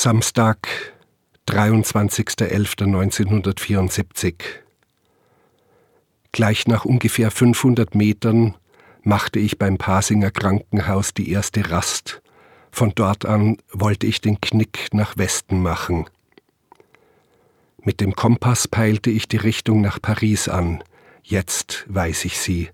Samstag, 0.00 0.68
23.11.1974. 1.48 4.34
Gleich 6.30 6.68
nach 6.68 6.84
ungefähr 6.84 7.32
500 7.32 7.96
Metern 7.96 8.54
machte 9.02 9.40
ich 9.40 9.58
beim 9.58 9.76
Pasinger 9.76 10.30
Krankenhaus 10.30 11.14
die 11.14 11.32
erste 11.32 11.72
Rast. 11.72 12.22
Von 12.70 12.92
dort 12.94 13.26
an 13.26 13.56
wollte 13.72 14.06
ich 14.06 14.20
den 14.20 14.40
Knick 14.40 14.86
nach 14.92 15.16
Westen 15.16 15.60
machen. 15.60 16.08
Mit 17.82 18.00
dem 18.00 18.14
Kompass 18.14 18.68
peilte 18.68 19.10
ich 19.10 19.26
die 19.26 19.38
Richtung 19.38 19.80
nach 19.80 20.00
Paris 20.00 20.48
an. 20.48 20.84
Jetzt 21.24 21.86
weiß 21.88 22.24
ich 22.24 22.38
sie. 22.38 22.70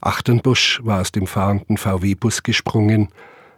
Achtenbusch 0.00 0.80
war 0.82 1.02
aus 1.02 1.12
dem 1.12 1.26
fahrenden 1.26 1.76
VW-Bus 1.76 2.44
gesprungen. 2.44 3.10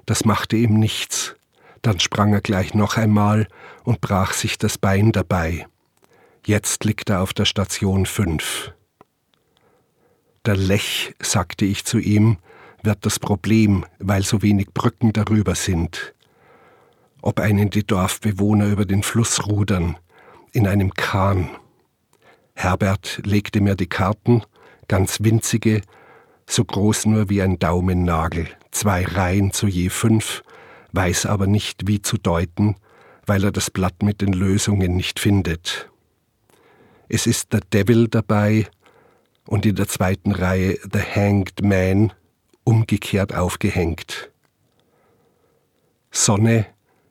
Das 0.05 0.25
machte 0.25 0.57
ihm 0.57 0.81
nichts. 0.81 1.37
Dann 1.85 2.01
sprang 2.01 2.33
er 2.33 2.41
gleich 2.41 2.73
noch 2.73 2.97
einmal 2.97 3.47
und 3.83 4.01
brach 4.01 4.33
sich 4.33 4.57
das 4.57 4.79
Bein 4.79 5.13
dabei. 5.13 5.67
Jetzt 6.47 6.83
liegt 6.85 7.11
er 7.11 7.21
auf 7.21 7.35
der 7.35 7.45
Station 7.45 8.07
5. 8.07 8.73
Der 10.47 10.57
Lech, 10.57 11.15
sagte 11.21 11.67
ich 11.67 11.85
zu 11.85 11.99
ihm, 11.99 12.39
wird 12.83 13.05
das 13.05 13.19
Problem, 13.19 13.85
weil 13.99 14.23
so 14.23 14.41
wenig 14.41 14.69
Brücken 14.73 15.13
darüber 15.13 15.55
sind. 15.55 16.15
Ob 17.21 17.39
einen 17.39 17.69
die 17.69 17.87
Dorfbewohner 17.87 18.69
über 18.69 18.87
den 18.87 19.03
Fluss 19.03 19.47
rudern, 19.47 19.99
in 20.53 20.67
einem 20.67 20.95
Kahn. 20.95 21.51
Herbert 22.55 23.21
legte 23.27 23.61
mir 23.61 23.75
die 23.75 23.89
Karten, 23.89 24.43
ganz 24.89 25.19
winzige, 25.21 25.83
so 26.47 26.65
groß 26.65 27.05
nur 27.05 27.29
wie 27.29 27.43
ein 27.43 27.59
Daumennagel, 27.59 28.49
zwei 28.71 29.05
Reihen 29.05 29.53
zu 29.53 29.67
je 29.67 29.91
fünf, 29.91 30.43
weiß 30.95 31.27
aber 31.27 31.47
nicht, 31.47 31.87
wie 31.87 32.01
zu 32.01 32.19
deuten, 32.19 32.77
weil 33.27 33.45
er 33.45 33.53
das 33.53 33.71
Blatt 33.71 34.03
mit 34.03 34.21
den 34.21 34.33
Lösungen 34.33 34.97
nicht 34.97 35.19
findet. 35.19 35.91
Es 37.09 37.27
ist 37.27 37.53
der 37.53 37.61
Devil 37.61 38.09
dabei 38.09 38.67
und 39.47 39.67
in 39.67 39.77
der 39.77 39.89
zweiten 39.89 40.33
Reihe 40.33 40.79
The 40.93 41.01
Hanged 41.01 41.63
Man 41.63 42.13
umgekehrt 42.65 43.35
aufgehängt. 43.35 44.31
Sonne 46.11 46.67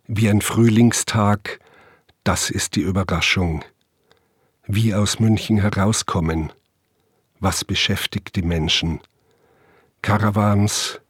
wie 0.08 0.30
ein 0.30 0.42
Frühlingstag, 0.42 1.59
das 2.23 2.50
ist 2.50 2.75
die 2.75 2.81
Überraschung. 2.81 3.64
Wie 4.66 4.94
aus 4.94 5.20
München 5.20 5.58
herauskommen. 5.58 6.53
Was 7.40 7.66
beschäftigt 7.66 8.36
die 8.36 8.42
Menschen? 8.42 9.02
Caravans, 10.02 11.02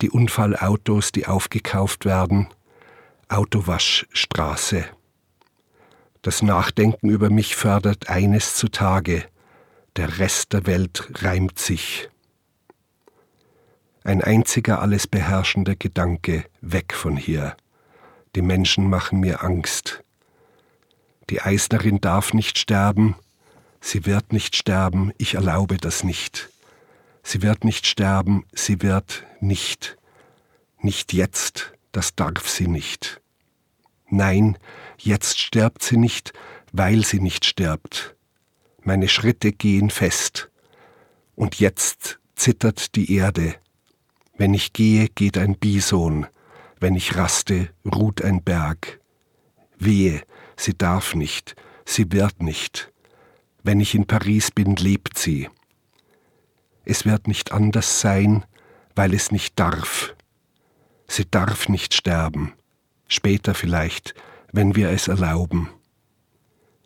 die 0.00 0.10
Unfallautos, 0.10 1.12
die 1.12 1.26
aufgekauft 1.26 2.04
werden, 2.04 2.48
Autowaschstraße. 3.28 4.84
Das 6.22 6.42
Nachdenken 6.42 7.08
über 7.08 7.30
mich 7.30 7.56
fördert 7.56 8.08
eines 8.08 8.54
zutage, 8.54 9.24
der 9.96 10.18
Rest 10.18 10.52
der 10.52 10.66
Welt 10.66 11.08
reimt 11.22 11.58
sich. 11.58 12.08
Ein 14.04 14.22
einziger 14.22 14.80
alles 14.80 15.06
beherrschender 15.06 15.76
Gedanke, 15.76 16.44
weg 16.60 16.92
von 16.92 17.16
hier. 17.16 17.56
Die 18.34 18.42
Menschen 18.42 18.88
machen 18.88 19.20
mir 19.20 19.44
Angst. 19.44 20.02
Die 21.30 21.40
Eisnerin 21.40 22.00
darf 22.00 22.34
nicht 22.34 22.58
sterben, 22.58 23.14
sie 23.80 24.06
wird 24.06 24.32
nicht 24.32 24.56
sterben, 24.56 25.12
ich 25.18 25.34
erlaube 25.34 25.76
das 25.76 26.04
nicht. 26.04 26.50
Sie 27.22 27.42
wird 27.42 27.64
nicht 27.64 27.86
sterben, 27.86 28.44
sie 28.52 28.82
wird 28.82 29.24
nicht. 29.42 29.98
Nicht 30.80 31.12
jetzt, 31.12 31.72
das 31.92 32.14
darf 32.14 32.48
sie 32.48 32.68
nicht. 32.68 33.20
Nein, 34.08 34.58
jetzt 34.98 35.38
stirbt 35.38 35.82
sie 35.82 35.96
nicht, 35.96 36.32
weil 36.72 37.04
sie 37.04 37.20
nicht 37.20 37.44
stirbt. 37.44 38.16
Meine 38.82 39.08
Schritte 39.08 39.52
gehen 39.52 39.90
fest. 39.90 40.50
Und 41.34 41.60
jetzt 41.60 42.18
zittert 42.34 42.94
die 42.94 43.14
Erde. 43.14 43.54
Wenn 44.36 44.54
ich 44.54 44.72
gehe, 44.72 45.08
geht 45.08 45.38
ein 45.38 45.56
Bison. 45.56 46.26
Wenn 46.80 46.94
ich 46.96 47.16
raste, 47.16 47.70
ruht 47.84 48.22
ein 48.22 48.42
Berg. 48.42 49.00
Wehe, 49.78 50.22
sie 50.56 50.76
darf 50.76 51.14
nicht, 51.14 51.54
sie 51.84 52.10
wird 52.12 52.42
nicht. 52.42 52.92
Wenn 53.62 53.80
ich 53.80 53.94
in 53.94 54.06
Paris 54.06 54.50
bin, 54.50 54.76
lebt 54.76 55.16
sie. 55.16 55.48
Es 56.84 57.04
wird 57.04 57.28
nicht 57.28 57.52
anders 57.52 58.00
sein, 58.00 58.44
weil 58.94 59.14
es 59.14 59.30
nicht 59.32 59.58
darf. 59.58 60.14
Sie 61.06 61.30
darf 61.30 61.68
nicht 61.68 61.94
sterben. 61.94 62.54
Später 63.08 63.54
vielleicht, 63.54 64.14
wenn 64.52 64.76
wir 64.76 64.90
es 64.90 65.08
erlauben. 65.08 65.68